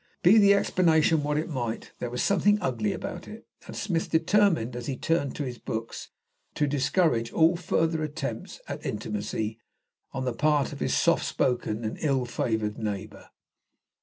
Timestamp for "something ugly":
2.23-2.91